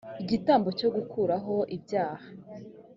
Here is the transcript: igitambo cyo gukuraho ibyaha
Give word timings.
igitambo 0.21 0.69
cyo 0.79 0.89
gukuraho 0.95 1.55
ibyaha 1.75 2.27